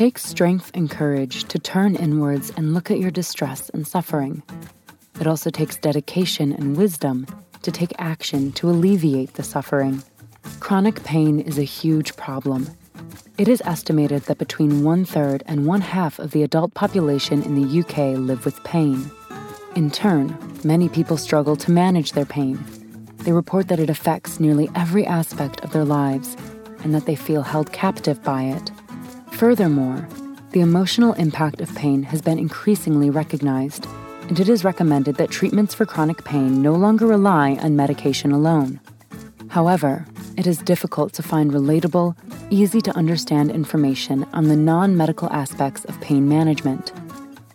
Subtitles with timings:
[0.00, 4.42] Takes strength and courage to turn inwards and look at your distress and suffering.
[5.20, 7.26] It also takes dedication and wisdom
[7.60, 10.02] to take action to alleviate the suffering.
[10.58, 12.66] Chronic pain is a huge problem.
[13.36, 17.60] It is estimated that between one third and one half of the adult population in
[17.60, 19.10] the UK live with pain.
[19.76, 20.34] In turn,
[20.64, 22.58] many people struggle to manage their pain.
[23.18, 26.38] They report that it affects nearly every aspect of their lives
[26.84, 28.70] and that they feel held captive by it.
[29.40, 30.06] Furthermore,
[30.50, 33.86] the emotional impact of pain has been increasingly recognized,
[34.28, 38.80] and it is recommended that treatments for chronic pain no longer rely on medication alone.
[39.48, 40.04] However,
[40.36, 42.14] it is difficult to find relatable,
[42.50, 46.92] easy to understand information on the non medical aspects of pain management.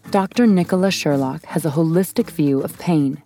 [0.10, 0.48] Dr.
[0.48, 3.22] Nicola Sherlock has a holistic view of pain.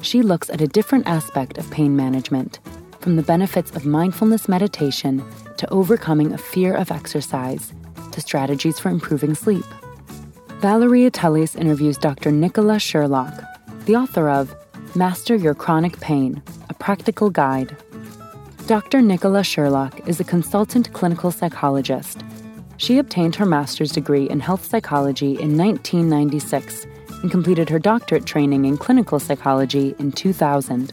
[0.00, 2.60] She looks at a different aspect of pain management,
[3.00, 5.24] from the benefits of mindfulness meditation
[5.56, 7.72] to overcoming a fear of exercise
[8.20, 9.64] strategies for improving sleep.
[10.60, 12.32] Valeria Teles interviews Dr.
[12.32, 13.34] Nicola Sherlock,
[13.84, 14.54] the author of
[14.96, 17.76] Master Your Chronic Pain A Practical Guide.
[18.66, 19.02] Dr.
[19.02, 22.24] Nicola Sherlock is a consultant clinical psychologist.
[22.78, 26.86] She obtained her master's degree in health psychology in 1996
[27.22, 30.92] and completed her doctorate training in clinical psychology in 2000.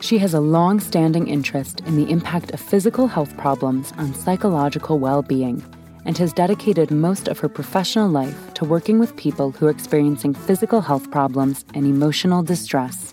[0.00, 4.98] She has a long standing interest in the impact of physical health problems on psychological
[4.98, 5.64] well being
[6.08, 10.32] and has dedicated most of her professional life to working with people who are experiencing
[10.32, 13.12] physical health problems and emotional distress.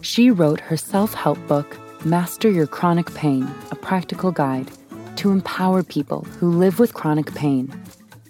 [0.00, 4.68] She wrote her self help book, Master Your Chronic Pain A Practical Guide,
[5.16, 7.72] to empower people who live with chronic pain.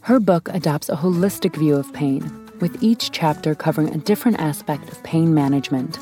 [0.03, 2.21] Her book adopts a holistic view of pain,
[2.61, 5.99] with each chapter covering a different aspect of pain management.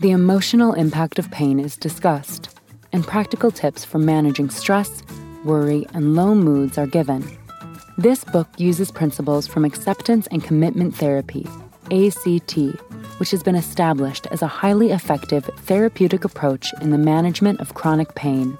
[0.00, 2.58] The emotional impact of pain is discussed,
[2.90, 5.02] and practical tips for managing stress
[5.44, 7.24] worry, and low moods are given.
[7.96, 11.46] This book uses principles from acceptance and commitment therapy,
[11.90, 12.56] ACT,
[13.18, 18.14] which has been established as a highly effective therapeutic approach in the management of chronic
[18.14, 18.58] pain.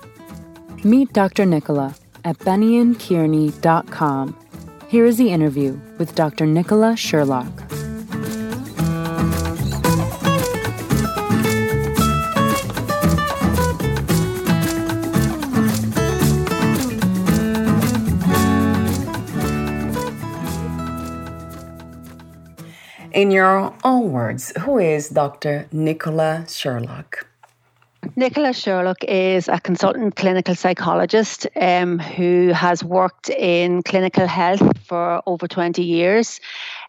[0.84, 1.46] Meet Dr.
[1.46, 4.36] Nicola at bennionkearney.com.
[4.88, 6.46] Here is the interview with Dr.
[6.46, 7.83] Nicola Sherlock.
[23.14, 25.68] In your own words, who is Dr.
[25.70, 27.24] Nicola Sherlock?
[28.16, 35.22] Nicola Sherlock is a consultant clinical psychologist um, who has worked in clinical health for
[35.26, 36.40] over 20 years.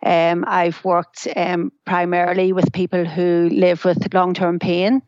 [0.04, 5.04] Um, I've worked um, primarily with people who live with long term pain.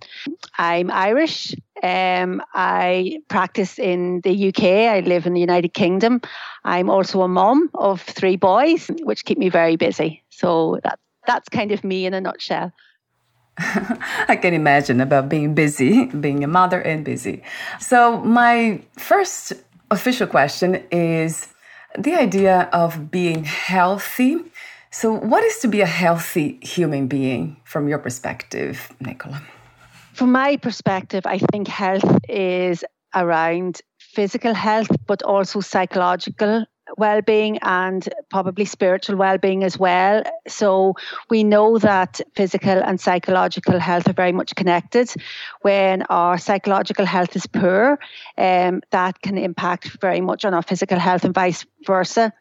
[0.59, 1.55] I'm Irish.
[1.81, 4.63] Um, I practice in the UK.
[4.63, 6.21] I live in the United Kingdom.
[6.63, 10.23] I'm also a mom of three boys, which keep me very busy.
[10.29, 12.71] So that, that's kind of me in a nutshell.
[14.27, 17.43] I can imagine about being busy, being a mother and busy.
[17.79, 19.53] So, my first
[19.91, 21.47] official question is
[21.97, 24.37] the idea of being healthy.
[24.91, 29.41] So, what is to be a healthy human being from your perspective, Nicola?
[30.13, 32.83] From my perspective, I think health is
[33.15, 36.65] around physical health, but also psychological
[36.97, 40.23] well-being and probably spiritual well-being as well.
[40.47, 40.95] So
[41.29, 45.13] we know that physical and psychological health are very much connected.
[45.61, 47.99] When our psychological health is poor
[48.37, 52.33] um, that can impact very much on our physical health and vice versa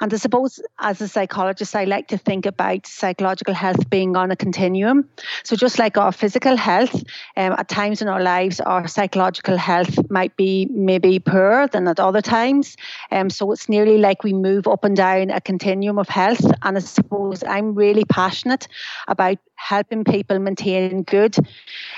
[0.00, 4.30] And I suppose as a psychologist, I like to think about psychological health being on
[4.30, 5.08] a continuum.
[5.44, 6.94] So just like our physical health,
[7.36, 12.00] um, at times in our lives, our psychological health might be maybe poorer than at
[12.00, 12.76] other times.
[13.10, 16.44] Um, so it's nearly like we move up and down a continuum of health.
[16.62, 18.68] And I suppose I'm really passionate
[19.08, 21.36] about helping people maintain good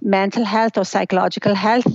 [0.02, 1.86] mental health or psychological health,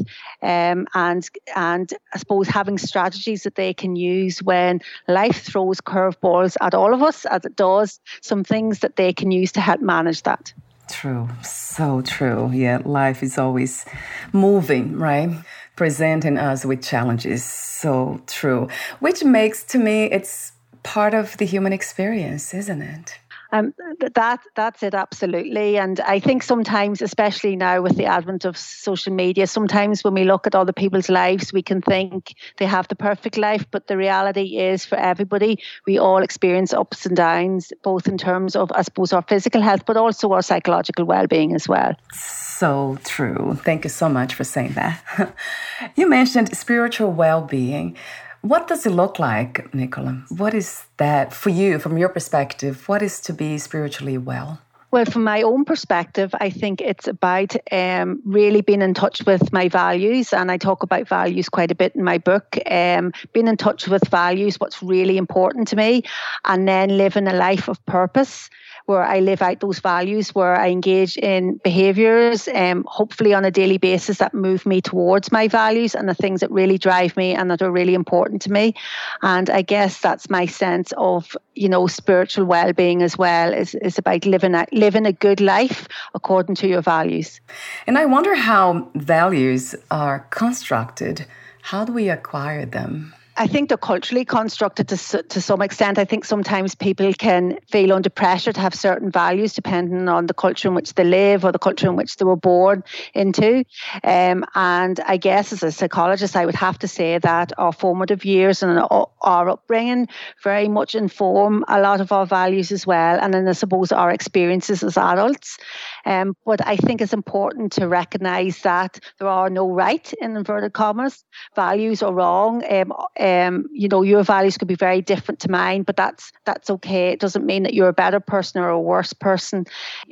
[0.42, 6.58] um, and and I suppose having strategies that they can use when life throws curveballs
[6.62, 9.82] at all of us, as it does, some things that they can use to help
[9.82, 10.54] manage that.
[10.90, 12.50] True, so true.
[12.52, 13.86] Yeah, life is always
[14.34, 15.30] moving, right?
[15.76, 17.44] Presenting us with challenges.
[17.44, 18.70] So true.
[19.00, 23.20] Which makes to me it's part of the human experience, isn't it?
[23.52, 23.74] Um,
[24.14, 29.12] that that's it absolutely, and I think sometimes, especially now with the advent of social
[29.12, 32.96] media, sometimes when we look at other people's lives, we can think they have the
[32.96, 35.58] perfect life, but the reality is for everybody,
[35.88, 39.84] we all experience ups and downs, both in terms of, I suppose, our physical health,
[39.86, 41.96] but also our psychological well-being as well.
[42.14, 43.58] So true.
[43.64, 45.36] Thank you so much for saying that.
[45.96, 47.98] you mentioned spiritual well-being.
[48.42, 50.24] What does it look like, Nicola?
[50.30, 52.88] What is that for you, from your perspective?
[52.88, 54.62] What is to be spiritually well?
[54.92, 59.54] Well, from my own perspective, I think it's about um, really being in touch with
[59.54, 60.34] my values.
[60.34, 62.58] And I talk about values quite a bit in my book.
[62.66, 66.04] Um, being in touch with values, what's really important to me,
[66.44, 68.50] and then living a life of purpose
[68.90, 73.52] where I live out those values, where I engage in behaviors, um, hopefully on a
[73.52, 77.36] daily basis that move me towards my values and the things that really drive me
[77.36, 78.74] and that are really important to me.
[79.22, 83.98] And I guess that's my sense of, you know, spiritual well-being as well is, is
[83.98, 87.42] about living a, living a good life according to your values.
[87.86, 91.26] And I wonder how values are constructed.
[91.64, 93.14] How do we acquire them?
[93.40, 95.98] I think they're culturally constructed to, to some extent.
[95.98, 100.34] I think sometimes people can feel under pressure to have certain values depending on the
[100.34, 102.84] culture in which they live or the culture in which they were born
[103.14, 103.64] into.
[104.04, 108.26] Um, and I guess as a psychologist, I would have to say that our formative
[108.26, 108.78] years and
[109.22, 110.10] our upbringing
[110.44, 113.20] very much inform a lot of our values as well.
[113.22, 115.58] And then I suppose our experiences as adults.
[116.06, 120.74] Um, but I think it's important to recognize that there are no right, in inverted
[120.74, 121.24] commas,
[121.56, 122.64] values are wrong.
[122.70, 126.70] Um, um, you know, your values could be very different to mine, but that's that's
[126.70, 127.10] okay.
[127.10, 129.66] It doesn't mean that you're a better person or a worse person.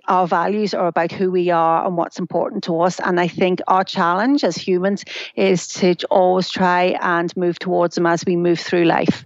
[0.07, 2.99] Our values are about who we are and what's important to us.
[2.99, 5.03] And I think our challenge as humans
[5.35, 9.25] is to always try and move towards them as we move through life.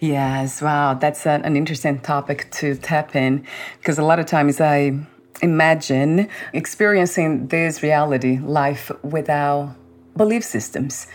[0.00, 3.44] Yes, wow, that's an interesting topic to tap in
[3.78, 5.06] because a lot of times I
[5.42, 9.74] imagine experiencing this reality, life without
[10.16, 11.06] belief systems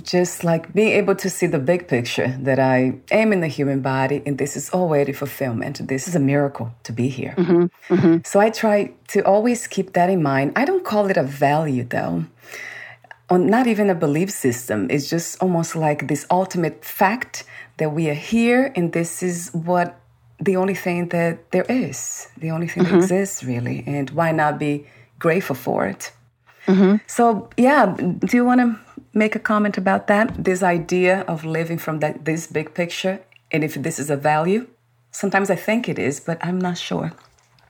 [0.00, 3.82] just like being able to see the big picture that I am in the human
[3.82, 5.86] body and this is already fulfillment.
[5.86, 7.34] This is a miracle to be here.
[7.36, 8.16] Mm-hmm, mm-hmm.
[8.24, 10.52] So I try to always keep that in mind.
[10.56, 12.24] I don't call it a value though,
[13.28, 14.90] or not even a belief system.
[14.90, 17.44] It's just almost like this ultimate fact
[17.76, 19.98] that we are here and this is what
[20.44, 22.98] the only thing that there is, the only thing mm-hmm.
[22.98, 23.84] that exists really.
[23.86, 24.86] And why not be
[25.18, 26.12] grateful for it?
[26.66, 26.96] Mm-hmm.
[27.06, 28.78] So, yeah, do you want to
[29.12, 30.44] make a comment about that?
[30.44, 34.66] This idea of living from that this big picture, and if this is a value.
[35.10, 37.12] Sometimes I think it is, but I'm not sure.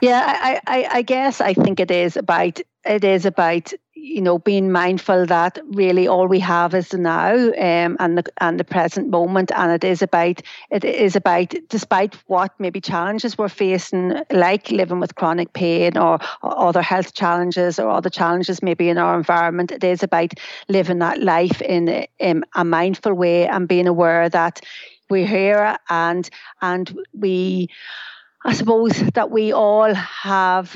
[0.03, 4.41] Yeah, I, I, I guess I think it is about it is about you know
[4.41, 8.65] being mindful that really all we have is the now um, and the and the
[8.65, 14.15] present moment and it is about it is about despite what maybe challenges we're facing
[14.33, 18.99] like living with chronic pain or, or other health challenges or other challenges maybe in
[18.99, 20.33] our environment it is about
[20.69, 24.61] living that life in, in a mindful way and being aware that
[25.11, 26.31] we're here and
[26.63, 27.69] and we
[28.45, 30.75] I suppose that we all have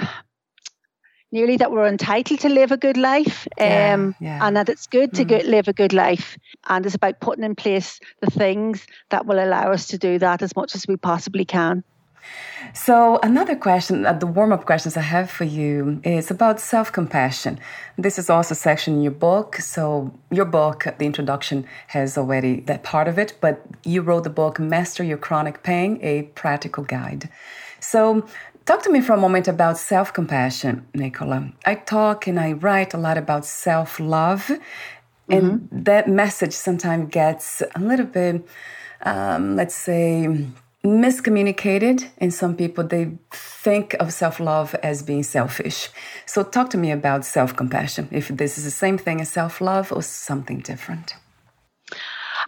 [1.32, 4.46] nearly that we're entitled to live a good life um, yeah, yeah.
[4.46, 5.44] and that it's good to mm.
[5.44, 6.38] live a good life.
[6.68, 10.42] And it's about putting in place the things that will allow us to do that
[10.42, 11.82] as much as we possibly can.
[12.74, 16.90] So, another question, uh, the warm up questions I have for you is about self
[16.92, 17.58] compassion.
[17.96, 19.56] This is also a section in your book.
[19.56, 24.30] So, your book, the introduction has already that part of it, but you wrote the
[24.30, 27.28] book Master Your Chronic Pain, a practical guide.
[27.80, 28.26] So,
[28.66, 31.52] Talk to me for a moment about self compassion, Nicola.
[31.64, 34.50] I talk and I write a lot about self love,
[35.28, 35.82] and mm-hmm.
[35.84, 38.44] that message sometimes gets a little bit,
[39.02, 40.46] um, let's say,
[40.86, 42.08] miscommunicated.
[42.18, 45.90] And some people they think of self love as being selfish.
[46.24, 48.08] So, talk to me about self compassion.
[48.10, 51.14] If this is the same thing as self love or something different.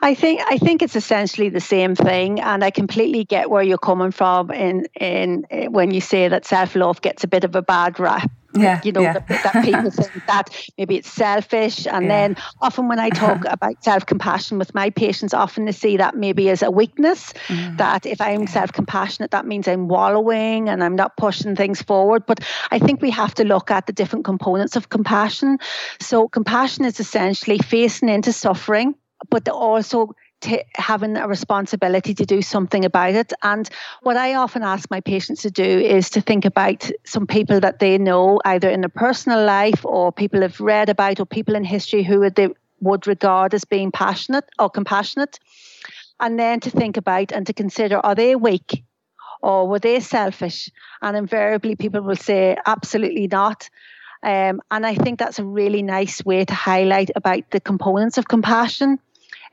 [0.00, 3.78] I think I think it's essentially the same thing, and I completely get where you're
[3.78, 7.62] coming from in, in when you say that self love gets a bit of a
[7.62, 8.30] bad rap
[8.60, 9.12] yeah, you know yeah.
[9.14, 12.08] that, that, people think that maybe it's selfish and yeah.
[12.08, 16.48] then often when i talk about self-compassion with my patients often they see that maybe
[16.50, 17.76] as a weakness mm.
[17.76, 22.40] that if i'm self-compassionate that means i'm wallowing and i'm not pushing things forward but
[22.70, 25.58] i think we have to look at the different components of compassion
[26.00, 28.94] so compassion is essentially facing into suffering
[29.30, 33.32] but also to having a responsibility to do something about it.
[33.42, 33.68] And
[34.02, 37.78] what I often ask my patients to do is to think about some people that
[37.78, 41.64] they know, either in their personal life or people have read about or people in
[41.64, 42.48] history who they
[42.80, 45.38] would regard as being passionate or compassionate.
[46.20, 48.84] And then to think about and to consider are they weak
[49.42, 50.70] or were they selfish?
[51.02, 53.68] And invariably, people will say, absolutely not.
[54.22, 58.26] Um, and I think that's a really nice way to highlight about the components of
[58.26, 58.98] compassion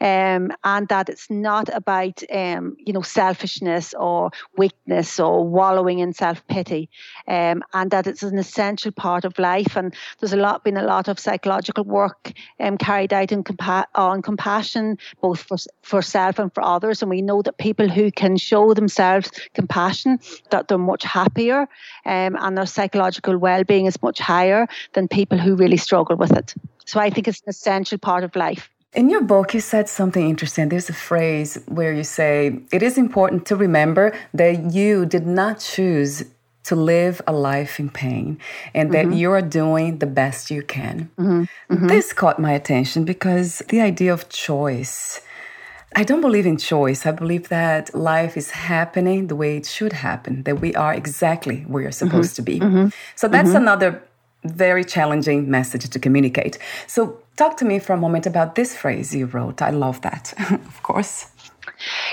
[0.02, 6.14] um, and that it's not about um, you know selfishness or weakness or wallowing in
[6.14, 6.90] self pity,
[7.28, 9.76] um, and that it's an essential part of life.
[9.76, 14.22] And there's a lot been a lot of psychological work um, carried out compa- on
[14.22, 17.02] compassion, both for for self and for others.
[17.02, 21.62] And we know that people who can show themselves compassion, that they're much happier,
[22.06, 26.54] um, and their psychological well-being is much higher than people who really struggle with it.
[26.86, 28.70] So I think it's an essential part of life.
[28.96, 30.70] In your book, you said something interesting.
[30.70, 35.60] There's a phrase where you say, It is important to remember that you did not
[35.60, 36.24] choose
[36.64, 38.40] to live a life in pain
[38.74, 39.18] and that mm-hmm.
[39.18, 41.10] you are doing the best you can.
[41.18, 41.74] Mm-hmm.
[41.74, 41.88] Mm-hmm.
[41.88, 45.22] This caught my attention because the idea of choice.
[45.98, 47.06] I don't believe in choice.
[47.06, 51.62] I believe that life is happening the way it should happen, that we are exactly
[51.68, 52.46] where you're supposed mm-hmm.
[52.46, 52.60] to be.
[52.60, 52.88] Mm-hmm.
[53.16, 53.58] So that's mm-hmm.
[53.58, 54.04] another
[54.46, 56.58] very challenging message to communicate.
[56.88, 59.62] So, talk to me for a moment about this phrase you wrote.
[59.62, 61.28] I love that, of course.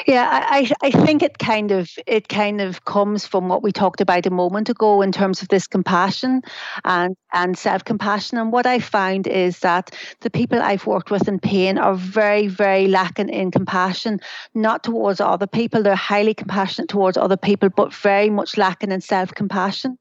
[0.07, 4.01] Yeah, I, I think it kind of it kind of comes from what we talked
[4.01, 6.43] about a moment ago in terms of this compassion
[6.85, 8.39] and and self compassion.
[8.39, 12.47] And what I found is that the people I've worked with in pain are very
[12.49, 14.21] very lacking in compassion,
[14.55, 15.83] not towards other people.
[15.83, 19.99] They're highly compassionate towards other people, but very much lacking in self compassion.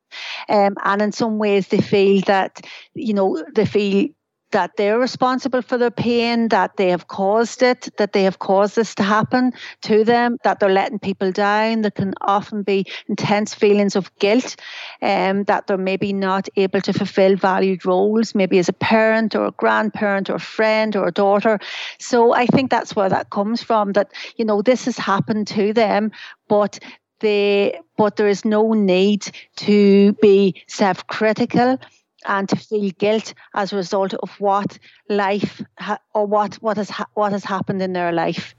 [0.50, 2.62] Um, and in some ways, they feel that
[2.94, 4.10] you know they feel
[4.52, 8.76] that they're responsible for their pain, that they have caused it, that they have caused
[8.76, 11.82] this to happen to them, that they're letting people down.
[11.82, 14.56] There can often be intense feelings of guilt,
[15.02, 19.46] um, that they're maybe not able to fulfill valued roles, maybe as a parent or
[19.46, 21.60] a grandparent or a friend or a daughter.
[22.00, 23.94] So I think that's where that comes from.
[23.94, 26.12] That you know this has happened to them,
[26.48, 26.80] but
[27.20, 31.78] they but there is no need to be self-critical
[32.26, 34.78] and to feel guilt as a result of what
[35.10, 38.56] life ha- or what what has ha- what has happened in their life.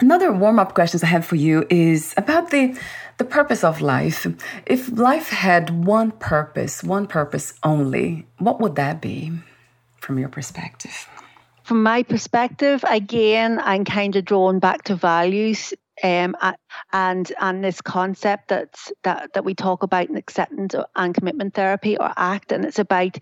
[0.00, 2.76] Another warm-up questions I have for you is about the
[3.18, 4.26] the purpose of life.
[4.66, 9.30] If life had one purpose, one purpose only, what would that be
[9.96, 11.08] from your perspective?
[11.62, 15.72] From my perspective, again, I'm kind of drawn back to values
[16.02, 16.36] um,
[16.92, 21.96] and and this concept that's that that we talk about in acceptance and commitment therapy
[21.96, 23.18] or ACT, and it's about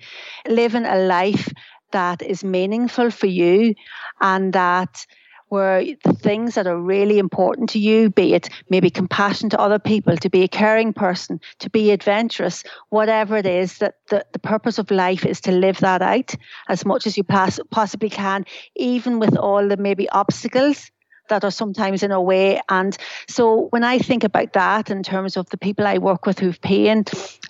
[0.48, 1.52] living a life
[1.92, 3.74] that is meaningful for you,
[4.20, 5.06] and that
[5.52, 9.78] where the things that are really important to you, be it maybe compassion to other
[9.78, 14.38] people, to be a caring person, to be adventurous, whatever it is, that the, the
[14.38, 16.34] purpose of life is to live that out
[16.70, 20.90] as much as you possibly can, even with all the maybe obstacles
[21.32, 22.60] that are sometimes in a way.
[22.68, 22.96] And
[23.26, 26.60] so when I think about that in terms of the people I work with who've
[26.60, 27.04] pain,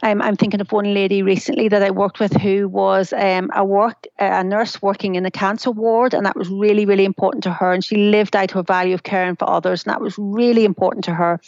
[0.05, 3.65] um, I'm thinking of one lady recently that I worked with who was um, a
[3.65, 7.53] work a nurse working in a cancer ward, and that was really really important to
[7.53, 7.73] her.
[7.73, 11.05] And she lived out her value of caring for others, and that was really important
[11.07, 11.41] to her.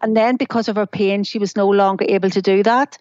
[0.00, 2.98] And then because of her pain, she was no longer able to do that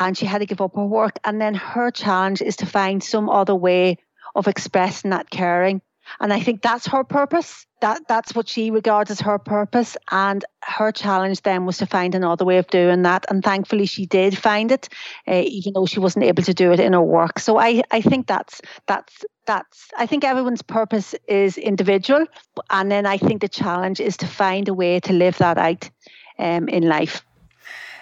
[0.00, 1.18] and she had to give up her work.
[1.24, 3.98] And then her challenge is to find some other way
[4.34, 5.80] of expressing that caring.
[6.20, 7.66] And I think that's her purpose.
[7.80, 9.96] That that's what she regards as her purpose.
[10.10, 13.26] And her challenge then was to find another way of doing that.
[13.28, 14.88] And thankfully, she did find it,
[15.28, 17.38] uh, even though she wasn't able to do it in her work.
[17.38, 22.26] So I I think that's that's that's I think everyone's purpose is individual,
[22.70, 25.90] and then I think the challenge is to find a way to live that out
[26.38, 27.24] um, in life.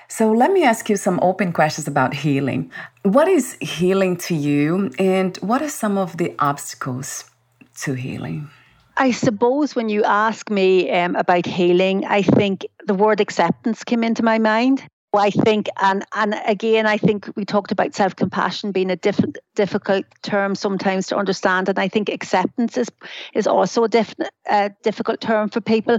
[0.08, 2.70] So let me ask you some open questions about healing.
[3.02, 7.31] What is healing to you, and what are some of the obstacles
[7.80, 8.48] to healing?
[8.96, 14.04] I suppose when you ask me um, about healing, I think the word acceptance came
[14.04, 14.82] into my mind.
[15.14, 19.20] I think, and and again, I think we talked about self compassion being a diff-
[19.54, 22.88] difficult term sometimes to understand, and I think acceptance is
[23.34, 24.14] is also a, diff-
[24.48, 25.98] a difficult term for people.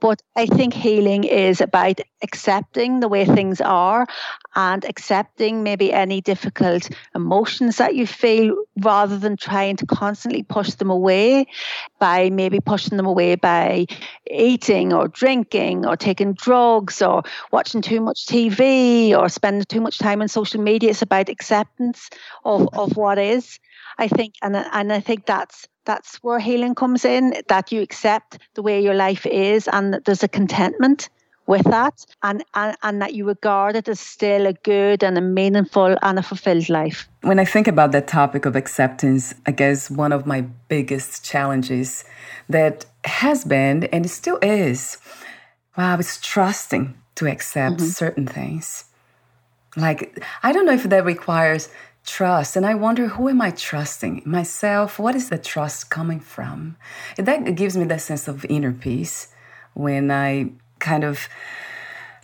[0.00, 4.06] But I think healing is about accepting the way things are
[4.56, 10.70] and accepting maybe any difficult emotions that you feel, rather than trying to constantly push
[10.74, 11.46] them away
[12.00, 13.86] by maybe pushing them away by
[14.28, 17.22] eating or drinking or taking drugs or
[17.52, 20.90] watching too much TV TV or spend too much time on social media.
[20.90, 22.10] It's about acceptance
[22.44, 23.58] of, of what is.
[23.98, 27.34] I think, and and I think that's that's where healing comes in.
[27.48, 31.08] That you accept the way your life is, and that there's a contentment
[31.46, 35.20] with that, and, and and that you regard it as still a good and a
[35.20, 37.08] meaningful and a fulfilled life.
[37.22, 42.04] When I think about that topic of acceptance, I guess one of my biggest challenges
[42.48, 44.98] that has been and still is,
[45.76, 47.86] wow, is trusting to accept mm-hmm.
[47.86, 48.84] certain things.
[49.76, 51.68] Like, I don't know if that requires
[52.04, 52.56] trust.
[52.56, 54.22] And I wonder, who am I trusting?
[54.24, 54.98] Myself?
[54.98, 56.76] What is the trust coming from?
[57.16, 59.28] That gives me that sense of inner peace
[59.74, 61.28] when I kind of,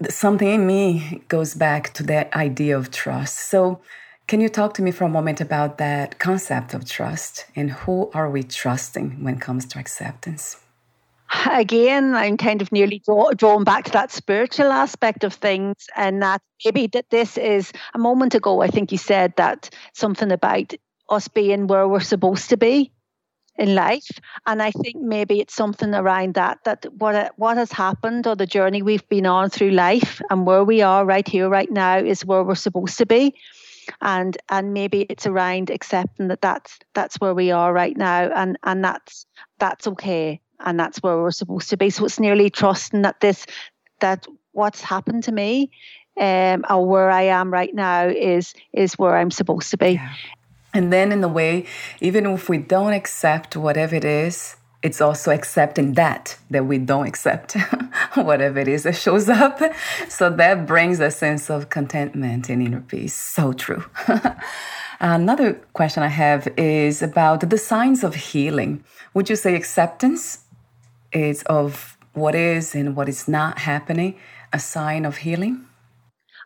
[0.08, 3.38] something in me goes back to that idea of trust.
[3.38, 3.80] So,
[4.26, 8.10] can you talk to me for a moment about that concept of trust and who
[8.14, 10.63] are we trusting when it comes to acceptance?
[11.50, 16.22] Again, I'm kind of nearly draw, drawn back to that spiritual aspect of things, and
[16.22, 18.62] that maybe that this is a moment ago.
[18.62, 20.74] I think you said that something about
[21.08, 22.92] us being where we're supposed to be
[23.56, 24.08] in life,
[24.46, 28.46] and I think maybe it's something around that that what what has happened or the
[28.46, 32.24] journey we've been on through life and where we are right here, right now, is
[32.24, 33.34] where we're supposed to be
[34.00, 38.58] and and maybe it's around accepting that that's that's where we are right now and
[38.62, 39.26] and that's
[39.58, 41.90] that's okay and that's where we're supposed to be.
[41.90, 43.46] So it's nearly trusting that this
[44.00, 45.70] that what's happened to me
[46.18, 49.92] um, or where I am right now is is where I'm supposed to be.
[49.92, 50.14] Yeah.
[50.72, 51.66] And then in a way,
[52.00, 57.06] even if we don't accept whatever it is, it's also accepting that that we don't
[57.06, 57.52] accept
[58.14, 59.60] whatever it is that shows up.
[60.08, 63.14] So that brings a sense of contentment and inner peace.
[63.14, 63.84] So true.
[65.00, 68.84] Another question I have is about the signs of healing.
[69.14, 70.43] Would you say acceptance
[71.14, 74.16] is of what is and what is not happening
[74.52, 75.66] a sign of healing?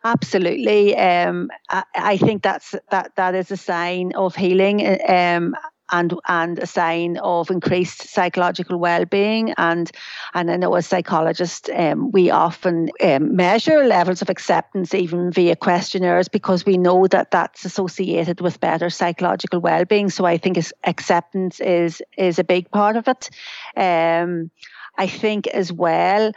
[0.03, 0.95] Absolutely.
[0.95, 4.81] Um, I, I, think that's that that is a sign of healing.
[5.07, 5.55] Um,
[5.91, 9.53] and and a sign of increased psychological well-being.
[9.57, 9.89] And
[10.33, 15.55] and I know as psychologists um, we often um, measure levels of acceptance even via
[15.55, 20.09] questionnaires because we know that that's associated with better psychological well-being.
[20.09, 23.29] So I think acceptance is is a big part of it.
[23.75, 24.51] Um,
[24.97, 26.31] I think as well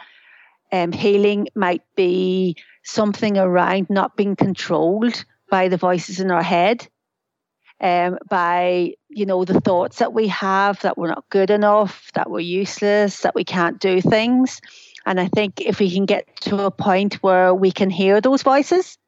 [0.72, 6.88] um, healing might be something around not being controlled by the voices in our head
[7.80, 12.30] um, by you know the thoughts that we have that we're not good enough, that
[12.30, 14.60] we're useless, that we can't do things.
[15.04, 18.42] And I think if we can get to a point where we can hear those
[18.42, 18.98] voices,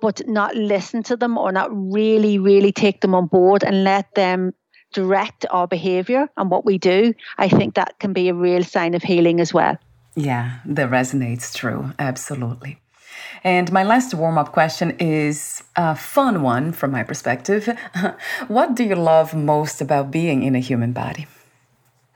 [0.00, 4.14] but not listen to them or not really, really take them on board and let
[4.14, 4.54] them
[4.92, 8.94] direct our behavior and what we do, I think that can be a real sign
[8.94, 9.76] of healing as well.
[10.16, 11.92] Yeah, that resonates true.
[11.98, 12.80] Absolutely.
[13.42, 17.68] And my last warm up question is a fun one from my perspective.
[18.48, 21.26] what do you love most about being in a human body?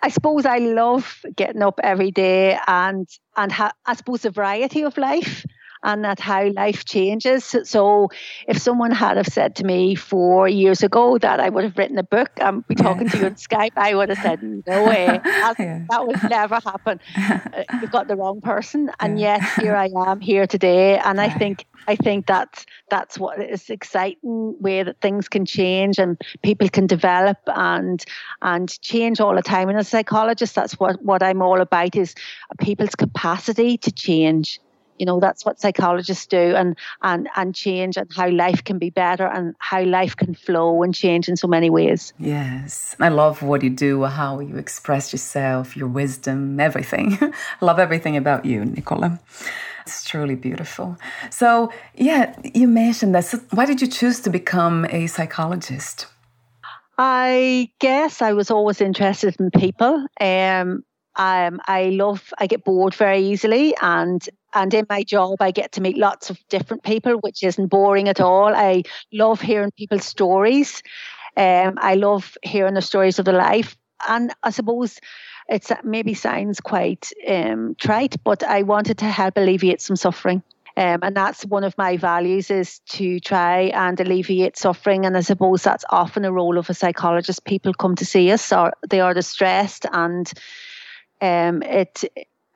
[0.03, 3.09] I suppose I love getting up every day and
[3.39, 5.47] and ha- I suppose the variety of life
[5.85, 7.55] and at how life changes.
[7.65, 8.09] So
[8.49, 11.99] if someone had have said to me four years ago that I would have written
[11.99, 13.13] a book and be talking yeah.
[13.13, 15.85] to you on Skype, I would have said, no way, yeah.
[15.91, 16.99] that would never happen.
[17.17, 18.91] Uh, you've got the wrong person.
[19.05, 19.37] And yeah.
[19.39, 20.97] yet here I am here today.
[20.97, 25.99] And I think I think that's that's what is exciting way that things can change
[25.99, 28.03] and people can develop and
[28.41, 29.69] and change all the time.
[29.69, 32.15] And as a psychologist, that's what, what I'm all about is
[32.59, 34.61] people's capacity to change
[34.99, 38.91] you know that's what psychologists do and and and change and how life can be
[38.91, 42.13] better and how life can flow and change in so many ways.
[42.19, 42.97] Yes.
[43.01, 47.19] I love what you do how you express yourself your wisdom everything.
[47.21, 49.21] I love everything about you nicola.
[49.87, 50.97] It's truly beautiful.
[51.31, 56.07] So yeah you mentioned that so why did you choose to become a psychologist?
[56.97, 60.07] I guess I was always interested in people.
[60.21, 60.85] Um,
[61.17, 65.73] um, I love, I get bored very easily, and and in my job, I get
[65.73, 68.55] to meet lots of different people, which isn't boring at all.
[68.55, 70.83] I love hearing people's stories.
[71.37, 73.77] Um, I love hearing the stories of their life,
[74.09, 75.01] and I suppose
[75.49, 80.43] it's maybe sounds quite um, trite, but I wanted to help alleviate some suffering.
[80.77, 85.07] Um, and that's one of my values is to try and alleviate suffering.
[85.07, 87.45] And I suppose that's often a role of a psychologist.
[87.45, 90.33] People come to see us or they are distressed and
[91.21, 92.03] um, it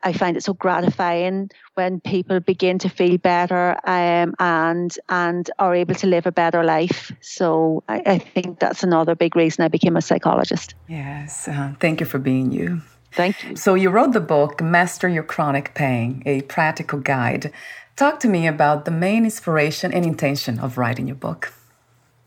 [0.09, 5.75] I find it so gratifying when people begin to feel better um, and and are
[5.75, 7.13] able to live a better life.
[7.21, 10.75] So I, I think that's another big reason I became a psychologist.
[10.89, 12.81] Yes, uh, thank you for being you.
[13.13, 13.57] Thank you.
[13.57, 17.53] So you wrote the book Master Your Chronic Pain: A Practical Guide.
[17.97, 21.53] Talk to me about the main inspiration and intention of writing your book.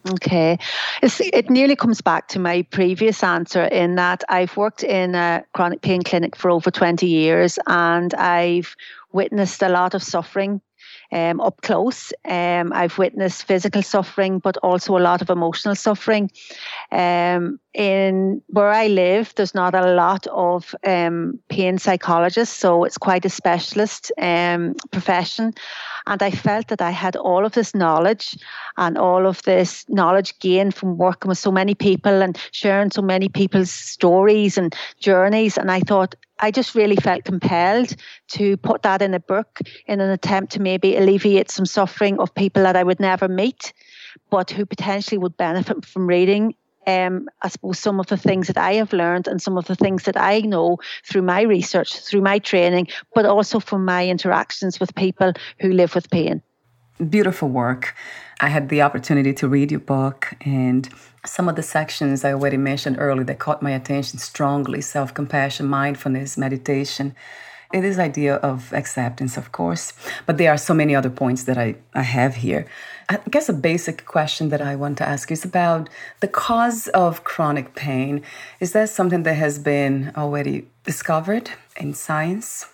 [0.10, 0.58] Okay.
[1.04, 5.44] It's, it nearly comes back to my previous answer in that I've worked in a
[5.54, 8.76] chronic pain clinic for over 20 years and I've
[9.12, 10.62] witnessed a lot of suffering
[11.12, 12.14] um, up close.
[12.26, 16.32] Um, I've witnessed physical suffering, but also a lot of emotional suffering.
[16.92, 22.98] Um, in where I live, there's not a lot of um, pain psychologists, so it's
[22.98, 25.54] quite a specialist um, profession.
[26.08, 28.38] And I felt that I had all of this knowledge
[28.78, 33.02] and all of this knowledge gained from working with so many people and sharing so
[33.02, 35.58] many people's stories and journeys.
[35.58, 37.96] And I thought, I just really felt compelled
[38.30, 42.34] to put that in a book in an attempt to maybe alleviate some suffering of
[42.34, 43.74] people that I would never meet,
[44.32, 46.56] but who potentially would benefit from reading
[46.88, 49.76] um, I suppose, some of the things that I have learned and some of the
[49.76, 54.80] things that I know through my research, through my training, but also from my interactions
[54.80, 56.42] with people who live with pain.
[57.10, 57.96] Beautiful work.
[58.42, 60.88] I had the opportunity to read your book, and
[61.26, 65.66] some of the sections I already mentioned earlier that caught my attention strongly self compassion,
[65.66, 67.16] mindfulness, meditation.
[67.74, 69.94] It is idea of acceptance, of course,
[70.28, 72.68] but there are so many other points that I, I have here.
[73.10, 77.24] I guess a basic question that I want to ask is about the cause of
[77.24, 78.22] chronic pain.
[78.60, 82.71] Is that something that has been already discovered in science?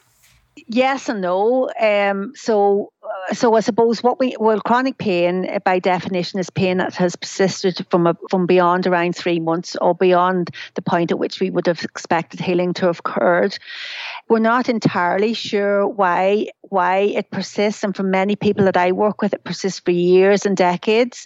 [0.68, 1.70] Yes and no.
[1.80, 2.92] Um, so
[3.34, 7.16] so I suppose what we well chronic pain eh, by definition is pain that has
[7.16, 11.50] persisted from a, from beyond around three months or beyond the point at which we
[11.50, 13.58] would have expected healing to have occurred.
[14.30, 19.22] We're not entirely sure why why it persists, and for many people that I work
[19.22, 21.26] with, it persists for years and decades.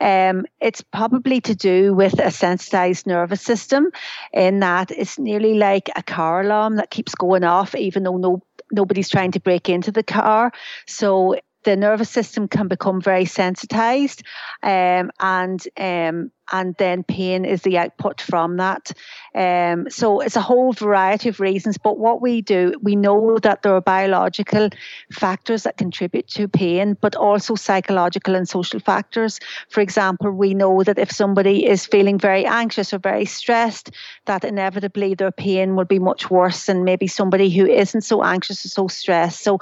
[0.00, 3.90] Um, it's probably to do with a sensitized nervous system,
[4.32, 8.42] in that it's nearly like a car alarm that keeps going off even though no
[8.72, 10.52] nobody's trying to break into the car.
[10.86, 14.22] So the nervous system can become very sensitized
[14.62, 18.92] um, and um, and then pain is the output from that.
[19.34, 21.78] Um, so it's a whole variety of reasons.
[21.78, 24.70] But what we do, we know that there are biological
[25.12, 29.38] factors that contribute to pain, but also psychological and social factors.
[29.68, 33.90] For example, we know that if somebody is feeling very anxious or very stressed,
[34.26, 38.64] that inevitably their pain will be much worse than maybe somebody who isn't so anxious
[38.64, 39.42] or so stressed.
[39.42, 39.58] So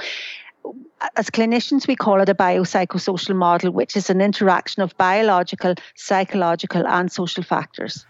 [1.16, 6.86] as clinicians, we call it a biopsychosocial model, which is an interaction of biological, psychological,
[6.86, 8.06] and social factors.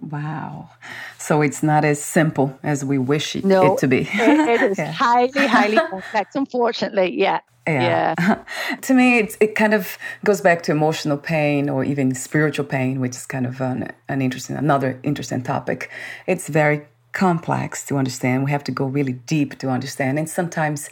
[0.00, 0.68] Wow.
[1.18, 4.02] So it's not as simple as we wish it, no, it to be.
[4.12, 4.92] it, it is yeah.
[4.92, 7.18] highly, highly complex, unfortunately.
[7.18, 7.40] Yeah.
[7.66, 8.14] Yeah.
[8.18, 8.44] yeah.
[8.82, 13.14] to me, it kind of goes back to emotional pain or even spiritual pain, which
[13.14, 15.88] is kind of an, an interesting, another interesting topic.
[16.26, 18.44] It's very complex to understand.
[18.44, 20.18] We have to go really deep to understand.
[20.18, 20.88] And sometimes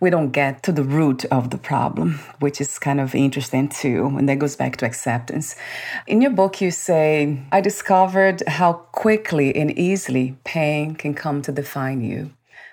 [0.00, 4.14] we don't get to the root of the problem, which is kind of interesting too.
[4.16, 5.56] And that goes back to acceptance.
[6.06, 11.52] In your book, you say, I discovered how quickly and easily pain can come to
[11.52, 12.32] define you.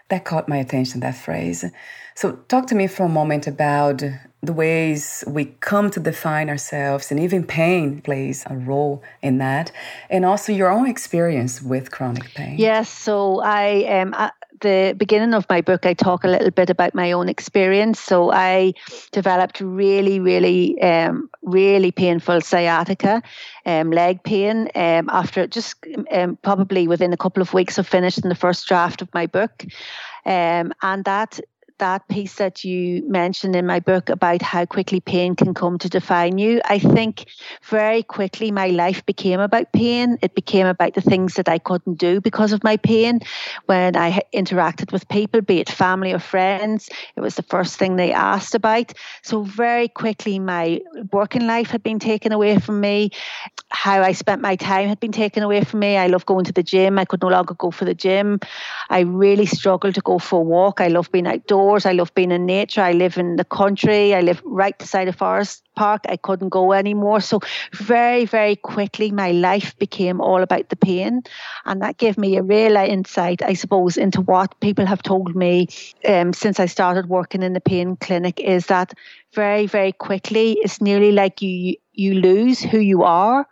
[0.09, 1.65] That caught my attention, that phrase.
[2.13, 4.03] So, talk to me for a moment about
[4.45, 9.71] the ways we come to define ourselves, and even pain plays a role in that,
[10.09, 12.57] and also your own experience with chronic pain.
[12.57, 16.69] Yes, so I um, at the beginning of my book, I talk a little bit
[16.69, 17.99] about my own experience.
[17.99, 18.73] So I
[19.11, 23.21] developed really, really, um, really painful sciatica,
[23.65, 25.75] um, leg pain um, after just
[26.11, 29.65] um, probably within a couple of weeks of finishing the first draft of my book.
[30.25, 31.39] Um, and that
[31.79, 35.89] that piece that you mentioned in my book about how quickly pain can come to
[35.89, 37.25] define you, I think
[37.63, 40.17] very quickly my life became about pain.
[40.21, 43.19] It became about the things that I couldn't do because of my pain.
[43.65, 47.95] When I interacted with people, be it family or friends, it was the first thing
[47.95, 48.93] they asked about.
[49.21, 53.11] So very quickly my working life had been taken away from me.
[53.69, 55.97] How I spent my time had been taken away from me.
[55.97, 56.97] I love going to the gym.
[56.97, 58.39] I could no longer go for the gym.
[58.89, 60.79] I really struggled to go for a walk.
[60.79, 61.85] I love being outdoors outdoors.
[61.85, 62.81] I love being in nature.
[62.81, 64.13] I live in the country.
[64.13, 66.03] I live right beside a forest park.
[66.07, 67.21] I couldn't go anymore.
[67.21, 67.39] So
[67.73, 71.23] very, very quickly, my life became all about the pain,
[71.65, 75.67] and that gave me a real insight, I suppose, into what people have told me
[76.07, 78.39] um, since I started working in the pain clinic.
[78.39, 78.93] Is that
[79.33, 83.47] very, very quickly, it's nearly like you you lose who you are,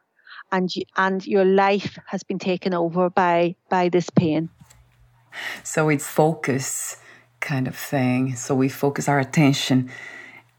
[0.51, 4.49] and you, and your life has been taken over by by this pain.
[5.63, 6.97] So it's focus
[7.43, 8.35] kind of thing.
[8.35, 9.91] So we focus our attention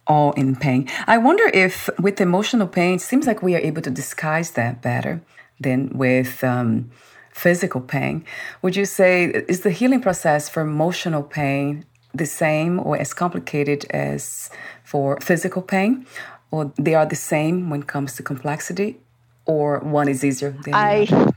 [0.06, 0.88] all in pain.
[1.06, 4.82] I wonder if with emotional pain, it seems like we are able to disguise that
[4.82, 5.20] better
[5.58, 6.90] than with um,
[7.32, 8.24] physical pain.
[8.62, 13.84] Would you say is the healing process for emotional pain the same or as complicated
[13.90, 14.48] as
[14.84, 16.06] for physical pain,
[16.52, 19.00] or they are the same when it comes to complexity,
[19.46, 21.32] or one is easier than I, the other?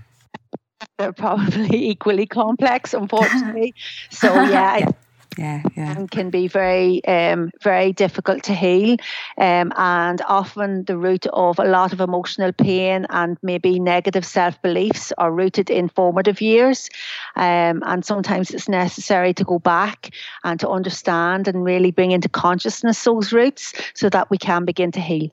[0.99, 3.73] They're probably equally complex, unfortunately.
[4.11, 4.91] so yeah, yeah
[5.37, 5.91] yeah, yeah.
[5.91, 8.97] and can be very, um, very difficult to heal.
[9.37, 14.61] Um, and often the root of a lot of emotional pain and maybe negative self
[14.61, 16.89] beliefs are rooted in formative years.
[17.35, 20.09] Um, and sometimes it's necessary to go back
[20.43, 24.91] and to understand and really bring into consciousness those roots so that we can begin
[24.91, 25.29] to heal.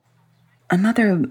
[0.70, 1.24] Another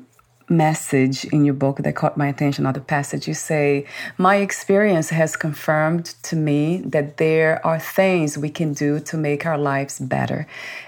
[0.49, 3.85] message in your book that caught my attention, other passage, you say,
[4.17, 9.45] My experience has confirmed to me that there are things we can do to make
[9.45, 10.47] our lives better.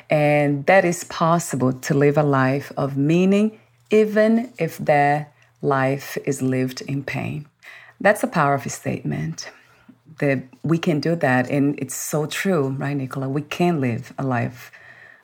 [0.09, 6.41] And that is possible to live a life of meaning, even if that life is
[6.41, 7.47] lived in pain.
[7.99, 9.49] That's a powerful statement
[10.19, 11.49] that we can do that.
[11.49, 13.29] And it's so true, right, Nicola?
[13.29, 14.71] We can live a life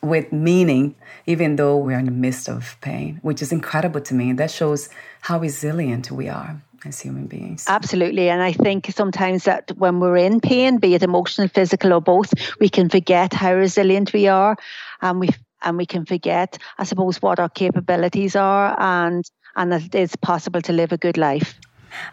[0.02, 4.34] with meaning, even though we're in the midst of pain, which is incredible to me.
[4.34, 4.90] That shows
[5.22, 7.66] how resilient we are as human beings.
[7.68, 8.30] Absolutely.
[8.30, 12.34] And I think sometimes that when we're in pain, be it emotional, physical, or both,
[12.60, 14.58] we can forget how resilient we are.
[15.02, 15.30] And we
[15.64, 19.24] and we can forget, I suppose, what our capabilities are and
[19.56, 21.60] and that it's possible to live a good life.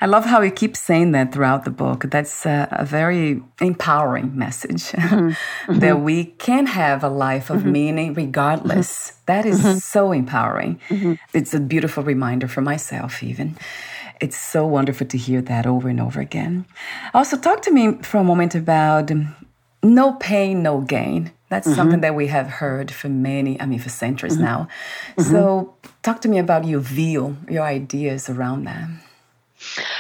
[0.01, 2.05] I love how you keep saying that throughout the book.
[2.11, 5.79] That's a, a very empowering message mm-hmm.
[5.79, 7.73] that we can have a life of mm-hmm.
[7.73, 9.11] meaning regardless.
[9.11, 9.23] Mm-hmm.
[9.27, 9.79] That is mm-hmm.
[9.79, 10.81] so empowering.
[10.89, 11.15] Mm-hmm.
[11.35, 13.57] It's a beautiful reminder for myself, even.
[14.21, 16.67] It's so wonderful to hear that over and over again.
[17.15, 19.11] Also, talk to me for a moment about
[19.83, 21.33] no pain, no gain.
[21.51, 21.77] That's mm-hmm.
[21.77, 24.45] something that we have heard for many, I mean, for centuries mm-hmm.
[24.45, 24.69] now.
[25.17, 25.31] Mm-hmm.
[25.31, 28.89] So, talk to me about your view, your ideas around that.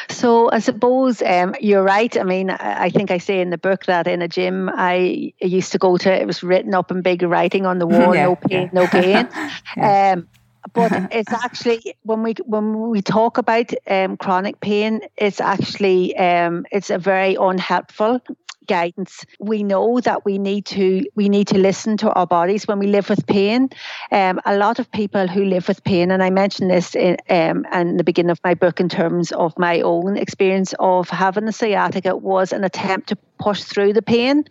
[0.09, 2.16] So I suppose um, you're right.
[2.16, 5.73] I mean, I think I say in the book that in a gym I used
[5.73, 8.37] to go to, it was written up in big writing on the wall, yeah, no
[8.37, 8.68] pain, yeah.
[8.73, 9.29] no gain.
[9.77, 10.12] yeah.
[10.12, 10.29] um,
[10.73, 16.66] but it's actually when we when we talk about um, chronic pain, it's actually um,
[16.71, 18.21] it's a very unhelpful
[18.68, 19.24] guidance.
[19.40, 22.87] We know that we need to we need to listen to our bodies when we
[22.87, 23.70] live with pain.
[24.12, 27.66] Um, a lot of people who live with pain, and I mentioned this in, um,
[27.72, 31.52] in the beginning of my book in terms of my own experience of having the
[31.52, 34.44] sciatica, was an attempt to push through the pain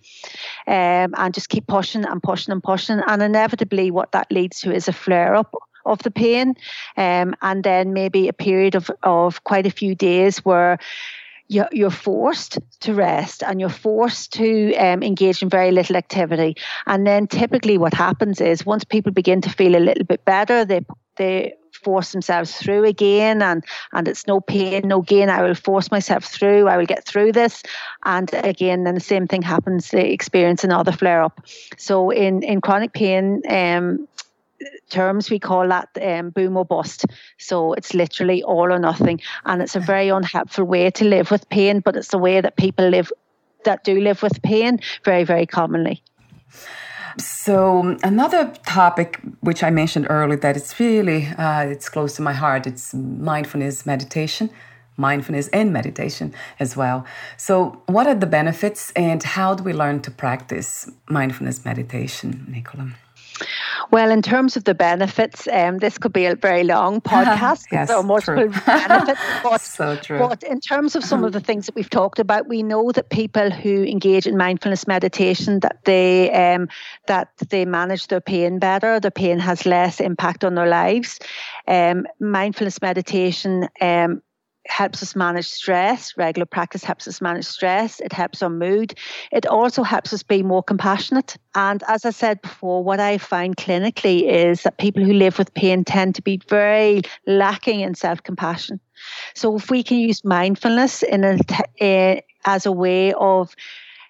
[0.68, 3.02] um, and just keep pushing and pushing and pushing.
[3.08, 5.54] And inevitably, what that leads to is a flare up
[5.88, 6.56] of the pain,
[6.98, 10.78] um, and then maybe a period of, of quite a few days where
[11.50, 16.56] you're forced to rest and you're forced to um, engage in very little activity.
[16.86, 20.66] And then typically what happens is once people begin to feel a little bit better,
[20.66, 20.82] they
[21.16, 25.30] they force themselves through again and and it's no pain no gain.
[25.30, 27.64] I will force myself through i will get through this.
[28.04, 31.46] And again then the same thing happens they experience another flare up.
[31.78, 34.08] So in in chronic pain um
[34.90, 37.06] terms, we call that um, boom or bust.
[37.38, 39.22] So it's literally all or nothing.
[39.46, 42.58] And it's a very unhelpful way to live with pain, but it's the way that
[42.58, 43.12] people live
[43.66, 46.02] that do live with pain very, very commonly.
[47.18, 52.34] So another topic which I mentioned earlier that it's really uh, it's close to my
[52.34, 52.68] heart.
[52.68, 54.52] It's mindfulness meditation,
[54.98, 57.06] mindfulness and meditation as well.
[57.36, 62.92] So what are the benefits and how do we learn to practice mindfulness meditation, Nicola?
[63.92, 67.66] Well, in terms of the benefits, um, this could be a very long podcast.
[67.72, 69.20] yes, are multiple benefits.
[69.44, 70.20] But, so true.
[70.20, 73.10] but in terms of some of the things that we've talked about, we know that
[73.10, 76.68] people who engage in mindfulness meditation that they um,
[77.08, 79.00] that they manage their pain better.
[79.00, 81.20] Their pain has less impact on their lives.
[81.68, 84.22] Um, mindfulness meditation um,
[84.70, 86.16] helps us manage stress.
[86.18, 88.00] Regular practice helps us manage stress.
[88.00, 88.94] It helps our mood.
[89.32, 91.38] It also helps us be more compassionate.
[91.56, 95.54] And as I said before, what I find clinically is that people who live with
[95.54, 98.80] pain tend to be very lacking in self compassion.
[99.36, 103.56] So if we can use mindfulness in uh, as a way of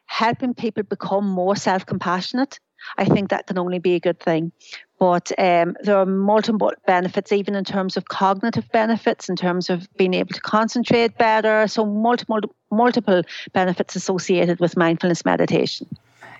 [0.06, 2.60] helping people become more self compassionate,
[2.98, 4.52] I think that can only be a good thing.
[5.00, 9.88] But um, there are multiple benefits, even in terms of cognitive benefits, in terms of
[9.96, 11.68] being able to concentrate better.
[11.68, 12.40] So, multiple,
[12.72, 13.22] multiple
[13.54, 15.88] benefits associated with mindfulness meditation.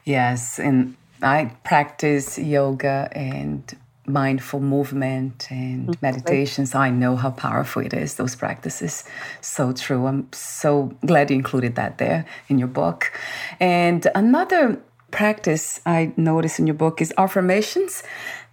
[0.06, 0.58] Yes.
[0.58, 6.00] And I practice yoga and mindful movement and mm-hmm.
[6.02, 6.74] meditations.
[6.74, 9.04] I know how powerful it is, those practices.
[9.42, 10.08] So true.
[10.08, 13.12] I'm so glad you included that there in your book.
[13.60, 18.04] And another practice I noticed in your book is affirmations.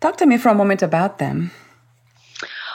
[0.00, 1.50] Talk to me for a moment about them.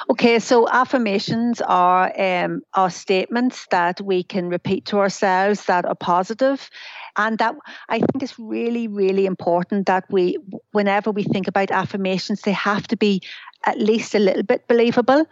[0.09, 5.95] Okay, so affirmations are um, are statements that we can repeat to ourselves that are
[5.95, 6.67] positive,
[7.17, 7.55] and that
[7.89, 10.37] I think is really really important that we,
[10.71, 13.21] whenever we think about affirmations, they have to be
[13.65, 15.25] at least a little bit believable.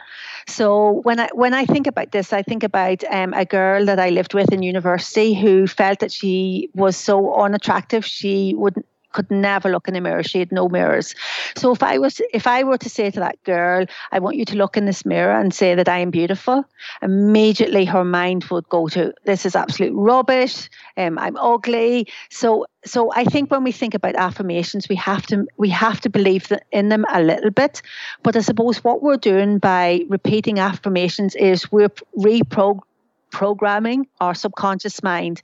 [0.47, 3.99] So when I when I think about this, I think about um, a girl that
[3.99, 8.85] I lived with in university who felt that she was so unattractive she wouldn't
[9.17, 10.21] could never look in a mirror.
[10.21, 11.15] She had no mirrors.
[11.56, 14.45] So if I was if I were to say to that girl, I want you
[14.45, 16.63] to look in this mirror and say that I am beautiful,
[17.01, 20.69] immediately her mind would go to this is absolute rubbish.
[20.97, 22.08] Um, I'm ugly.
[22.30, 26.10] So so I think when we think about affirmations, we have to we have to
[26.10, 27.82] believe in them a little bit.
[28.21, 32.86] But I suppose what we're doing by repeating affirmations is we're reprogramming
[33.32, 35.41] programming our subconscious mind.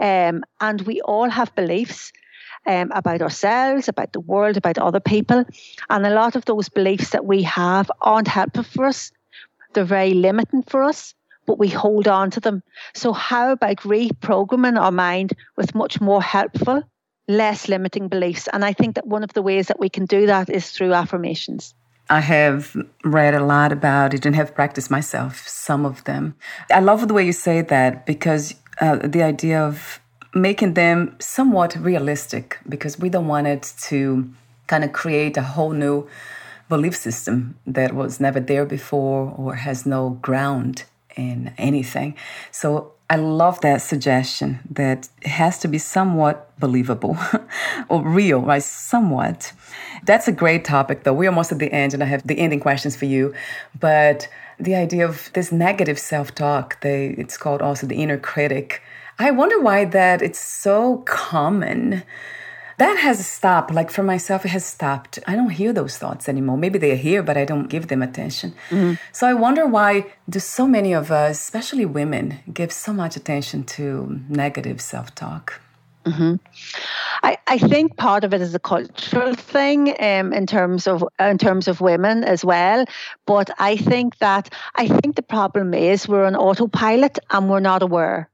[0.00, 2.12] Um, and we all have beliefs
[2.66, 5.44] um, about ourselves, about the world, about other people.
[5.88, 9.12] And a lot of those beliefs that we have aren't helpful for us.
[9.72, 11.14] They're very limiting for us,
[11.46, 12.62] but we hold on to them.
[12.94, 16.82] So, how about reprogramming our mind with much more helpful,
[17.28, 18.48] less limiting beliefs?
[18.52, 20.94] And I think that one of the ways that we can do that is through
[20.94, 21.74] affirmations.
[22.08, 26.36] I have read a lot about it and have practiced myself some of them.
[26.72, 30.00] I love the way you say that because uh, the idea of
[30.34, 34.28] making them somewhat realistic because we don't want it to
[34.66, 36.08] kind of create a whole new
[36.68, 40.84] belief system that was never there before or has no ground
[41.16, 42.14] in anything.
[42.50, 47.16] So I love that suggestion that it has to be somewhat believable
[47.88, 48.62] or real, right?
[48.62, 49.52] Somewhat.
[50.04, 51.12] That's a great topic, though.
[51.12, 53.32] We're almost at the end, and I have the ending questions for you.
[53.78, 58.82] But the idea of this negative self talk, it's called also the inner critic
[59.18, 62.02] I wonder why that it's so common.
[62.78, 63.72] That has stopped.
[63.72, 65.18] Like for myself, it has stopped.
[65.26, 66.58] I don't hear those thoughts anymore.
[66.58, 68.54] Maybe they're here, but I don't give them attention.
[68.68, 68.94] Mm-hmm.
[69.12, 73.64] So I wonder why do so many of us, especially women, give so much attention
[73.64, 75.60] to negative self-talk.
[76.04, 76.34] Mm-hmm.
[77.22, 81.38] I, I think part of it is a cultural thing um, in terms of in
[81.38, 82.84] terms of women as well.
[83.26, 87.82] But I think that I think the problem is we're on autopilot and we're not
[87.82, 88.28] aware.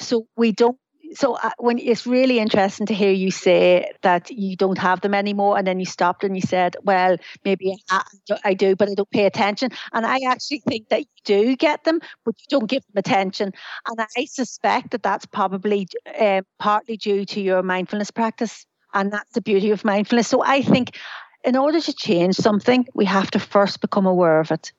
[0.00, 0.78] So we don't
[1.14, 5.14] so uh, when it's really interesting to hear you say that you don't have them
[5.14, 9.10] anymore and then you stopped and you said well maybe I, do but i don't
[9.10, 9.70] pay attention.
[9.92, 13.52] And i actually think that you do get them but you don't give them attention.
[13.86, 19.32] And i suspect that that's probably um, partly due to your mindfulness practice and that's
[19.32, 20.28] the beauty of mindfulness.
[20.28, 20.96] So i think
[21.44, 24.72] in order to change something we have to first become aware of it.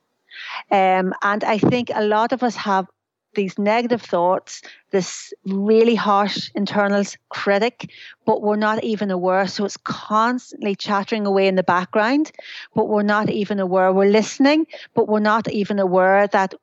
[0.71, 2.87] Um, and i think a lot of us have
[3.35, 7.89] these negative thoughts, this really harsh internal critic,
[8.25, 9.47] but we're not even aware.
[9.47, 12.31] So it's constantly chattering away in the background,
[12.75, 13.91] but we're not even aware.
[13.91, 16.53] We're listening, but we're not even aware that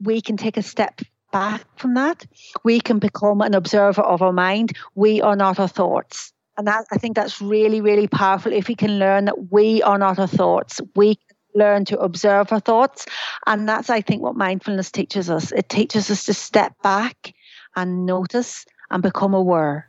[0.00, 1.00] we can take a step
[1.32, 2.26] back from that.
[2.64, 4.76] We can become an observer of our mind.
[4.94, 6.32] We are not our thoughts.
[6.56, 9.98] And that I think that's really, really powerful if we can learn that we are
[9.98, 10.80] not our thoughts.
[10.96, 11.18] We
[11.54, 13.06] learn to observe our thoughts.
[13.46, 15.52] And that's, I think, what mindfulness teaches us.
[15.52, 17.34] It teaches us to step back
[17.76, 19.88] and notice and become aware.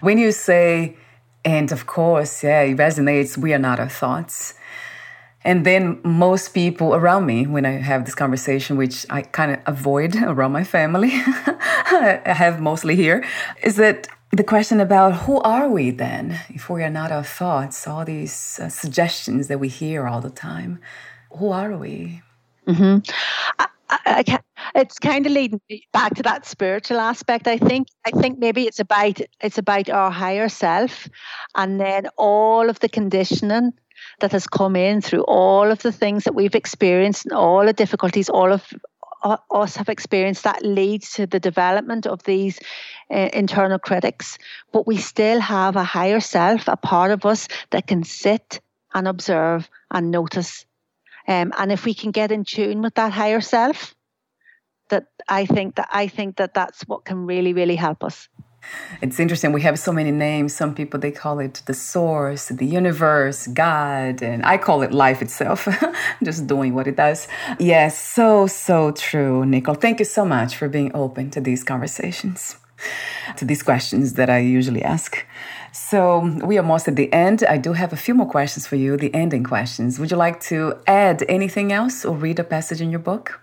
[0.00, 0.96] When you say,
[1.44, 4.54] and of course, yeah, it resonates, we are not our thoughts.
[5.44, 9.60] And then most people around me, when I have this conversation, which I kind of
[9.66, 13.24] avoid around my family, I have mostly here,
[13.62, 17.86] is that the question about who are we then if we are not our thoughts
[17.86, 20.78] all these uh, suggestions that we hear all the time
[21.32, 22.22] who are we
[22.66, 22.98] mm-hmm.
[23.58, 24.38] I, I,
[24.74, 25.60] it's kind of leading
[25.92, 30.10] back to that spiritual aspect i think i think maybe it's about it's about our
[30.10, 31.08] higher self
[31.54, 33.72] and then all of the conditioning
[34.20, 37.72] that has come in through all of the things that we've experienced and all the
[37.72, 38.72] difficulties all of
[39.50, 42.60] us have experienced that leads to the development of these
[43.10, 44.38] uh, internal critics.
[44.72, 48.60] But we still have a higher self, a part of us that can sit
[48.94, 50.66] and observe and notice.
[51.26, 53.94] Um, and if we can get in tune with that higher self,
[54.88, 58.28] that I think that I think that that's what can really really help us.
[59.00, 59.52] It's interesting.
[59.52, 60.54] We have so many names.
[60.54, 65.22] Some people they call it the source, the universe, God, and I call it life
[65.22, 65.68] itself.
[66.22, 67.28] Just doing what it does.
[67.58, 69.74] Yes, so so true, Nicole.
[69.74, 72.56] Thank you so much for being open to these conversations,
[73.36, 75.26] to these questions that I usually ask.
[75.72, 77.44] So we are almost at the end.
[77.44, 79.98] I do have a few more questions for you, the ending questions.
[79.98, 83.40] Would you like to add anything else or read a passage in your book?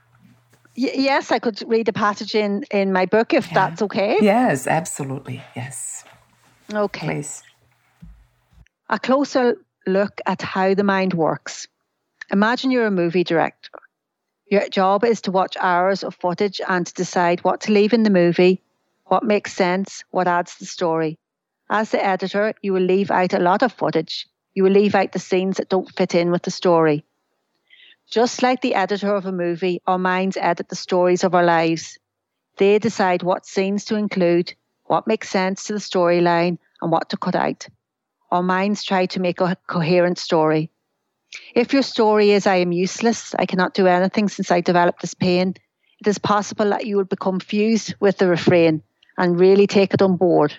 [0.75, 3.53] yes, I could read a passage in, in my book if yeah.
[3.53, 4.17] that's okay.
[4.21, 5.41] Yes, absolutely.
[5.55, 6.03] Yes.
[6.73, 7.07] Okay.
[7.07, 7.43] Please.
[8.89, 9.55] A closer
[9.88, 11.67] look at how the mind works.
[12.31, 13.79] Imagine you're a movie director.
[14.47, 18.03] Your job is to watch hours of footage and to decide what to leave in
[18.03, 18.61] the movie,
[19.06, 21.20] what makes sense, what adds the story.
[21.70, 24.28] As the editor, you will leave out a lot of footage.
[24.53, 27.06] You will leave out the scenes that don't fit in with the story.
[28.10, 31.97] Just like the editor of a movie, our minds edit the stories of our lives.
[32.58, 34.53] They decide what scenes to include,
[34.86, 37.68] what makes sense to the storyline, and what to cut out.
[38.32, 40.72] Our minds try to make a coherent story.
[41.53, 45.14] If your story is, I am useless, I cannot do anything since I developed this
[45.14, 45.56] pain,
[45.99, 48.84] it is possible that you will become fused with the refrain
[49.18, 50.53] and really take it on board.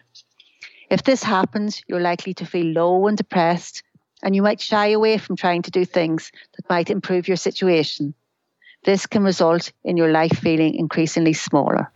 [0.91, 3.83] If this happens, you're likely to feel low and depressed,
[4.23, 8.15] and you might shy away from trying to do things that might improve your situation.
[8.85, 11.91] This can result in your life feeling increasingly smaller.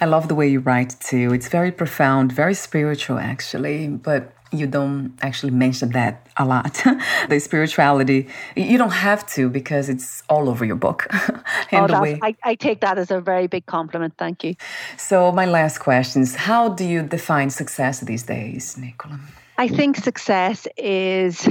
[0.00, 1.32] I love the way you write too.
[1.32, 6.82] It's very profound, very spiritual actually, but you don't actually mention that a lot.
[7.28, 11.06] the spirituality, you don't have to because it's all over your book.
[11.72, 12.16] oh.
[12.22, 14.14] I, I take that as a very big compliment.
[14.18, 14.54] Thank you.
[14.96, 19.18] So, my last question is How do you define success these days, Nicola?
[19.58, 21.48] I think success is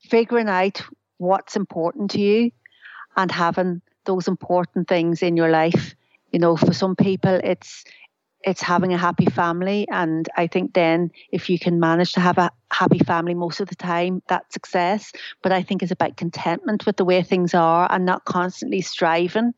[0.00, 0.82] figuring out
[1.18, 2.50] what's important to you
[3.16, 5.94] and having those important things in your life.
[6.32, 7.84] You know, for some people, it's
[8.46, 12.38] it's having a happy family, and I think then if you can manage to have
[12.38, 15.12] a happy family most of the time, that's success.
[15.42, 19.52] But I think it's about contentment with the way things are and not constantly striving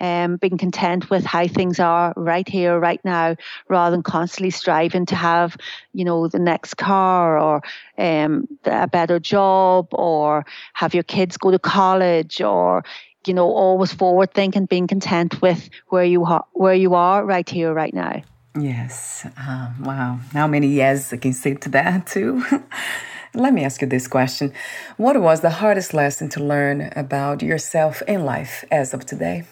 [0.00, 3.36] um, being content with how things are right here, right now,
[3.68, 5.56] rather than constantly striving to have,
[5.92, 7.62] you know, the next car or
[7.98, 12.84] um, a better job or have your kids go to college or,
[13.26, 17.48] you know, always forward thinking, being content with where you are, where you are right
[17.48, 18.22] here, right now.
[18.58, 19.26] Yes.
[19.36, 20.18] Um, wow.
[20.32, 22.44] How many yes I can say to that too?
[23.34, 24.52] Let me ask you this question.
[24.96, 29.42] What was the hardest lesson to learn about yourself in life as of today?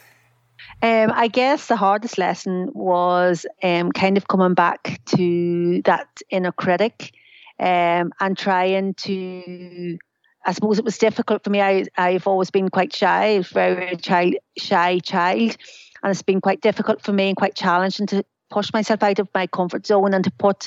[0.83, 6.53] Um, I guess the hardest lesson was um, kind of coming back to that inner
[6.53, 7.13] critic
[7.59, 9.99] um, and trying to.
[10.45, 11.61] I suppose it was difficult for me.
[11.61, 15.57] I, I've always been quite shy, very child, shy child,
[16.03, 19.29] and it's been quite difficult for me and quite challenging to push myself out of
[19.35, 20.67] my comfort zone and to put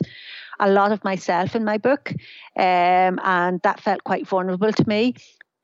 [0.60, 2.12] a lot of myself in my book.
[2.58, 5.16] Um, and that felt quite vulnerable to me.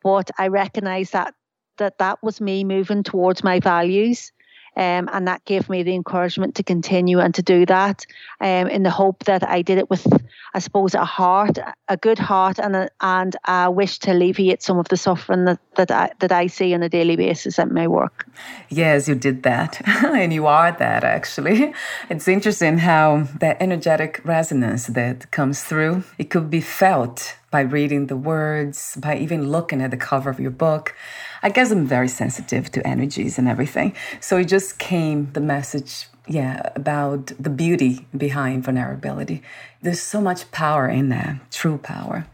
[0.04, 1.34] But I recognise that
[1.78, 4.32] that that was me moving towards my values
[4.78, 8.06] um, and that gave me the encouragement to continue and to do that
[8.40, 10.08] um, in the hope that I did it with,
[10.54, 11.58] I suppose, a heart,
[11.90, 15.60] a good heart, and a, and a wish to alleviate some of the suffering that,
[15.76, 18.28] that, I, that I see on a daily basis at my work.
[18.70, 19.82] Yes, you did that.
[20.06, 21.74] and you are that, actually.
[22.10, 28.08] It's interesting how that energetic resonance that comes through, it could be felt by reading
[28.08, 30.96] the words, by even looking at the cover of your book.
[31.44, 33.94] I guess I'm very sensitive to energies and everything.
[34.22, 39.44] So it just came the message, yeah, about the beauty behind vulnerability.
[39.82, 42.26] There's so much power in that, true power,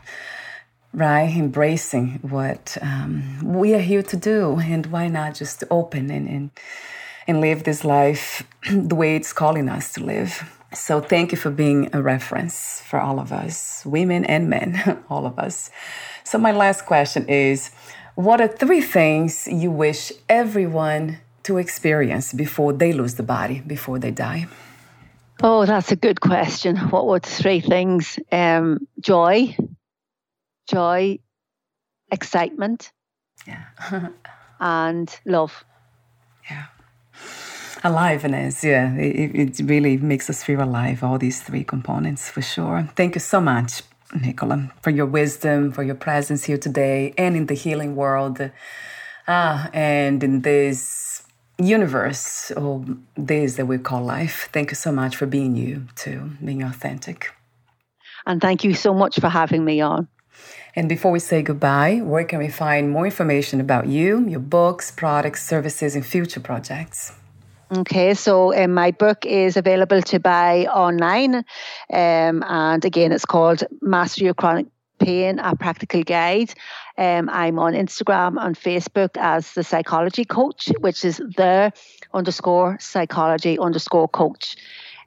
[0.94, 1.36] right?
[1.36, 6.52] Embracing what um, we are here to do, and why not just open and, and
[7.28, 10.57] and live this life the way it's calling us to live.
[10.74, 15.26] So thank you for being a reference for all of us, women and men, all
[15.26, 15.70] of us.
[16.24, 17.72] So my last question is
[18.16, 24.00] what are three things you wish everyone to experience before they lose the body, before
[24.00, 24.48] they die?
[25.42, 26.78] Oh, that's a good question.
[26.78, 28.18] What were three things?
[28.32, 29.56] Um, joy,
[30.68, 31.20] joy,
[32.12, 32.92] excitement,
[33.46, 33.66] yeah,
[34.60, 35.64] and love.
[36.50, 36.66] Yeah,
[37.84, 38.64] aliveness.
[38.64, 41.04] Yeah, it, it really makes us feel alive.
[41.04, 42.90] All these three components, for sure.
[42.96, 43.84] Thank you so much
[44.16, 48.52] Nicola, for your wisdom, for your presence here today and in the healing world.
[49.28, 51.24] Ah, and in this
[51.58, 54.50] universe, or this that we call life.
[54.54, 57.34] Thank you so much for being you, too, being authentic.
[58.26, 60.08] And thank you so much for having me on.
[60.76, 64.92] And before we say goodbye, where can we find more information about you, your books,
[64.92, 67.14] products, services, and future projects?
[67.72, 71.36] Okay, so um, my book is available to buy online.
[71.92, 74.68] Um, and again, it's called Master Your Chronic
[75.00, 76.54] Pain, a practical guide.
[76.98, 81.74] Um, I'm on Instagram, on Facebook as the psychology coach, which is the
[82.14, 84.56] underscore psychology underscore coach.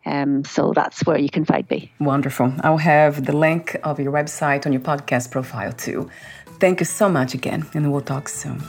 [0.06, 1.92] Um, so that's where you can find me.
[1.98, 2.54] Wonderful.
[2.61, 6.11] I'll have the link of your website on your podcast profile too.
[6.58, 8.62] Thank you so much again, and we'll talk soon.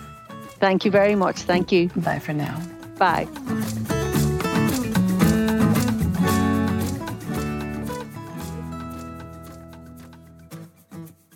[0.60, 1.40] Thank you very much.
[1.40, 1.90] Thank you.
[1.90, 2.62] Bye for now.
[3.02, 3.26] Bye.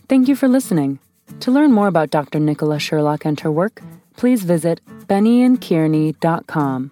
[0.07, 0.99] Thank you for listening.
[1.39, 2.39] To learn more about Dr.
[2.39, 3.81] Nicola Sherlock and her work,
[4.15, 6.91] please visit bennionkearney.com.